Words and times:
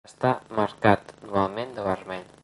Està 0.09 0.29
marcat 0.59 1.11
normalment 1.25 1.77
de 1.77 1.85
vermell. 1.89 2.25